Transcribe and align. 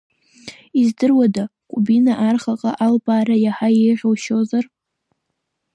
Издыруада 0.81 1.43
Ҟәбина 1.71 2.13
архаҟа 2.27 2.71
албаара 2.85 3.35
иаҳа 3.45 3.69
еиӷьушьозар? 3.83 4.65